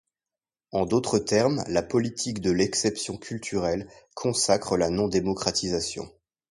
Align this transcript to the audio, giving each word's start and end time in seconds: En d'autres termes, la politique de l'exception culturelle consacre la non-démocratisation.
En 0.71 0.87
d'autres 0.87 1.19
termes, 1.19 1.63
la 1.67 1.83
politique 1.83 2.41
de 2.41 2.49
l'exception 2.49 3.17
culturelle 3.17 3.87
consacre 4.15 4.75
la 4.75 4.89
non-démocratisation. 4.89 6.11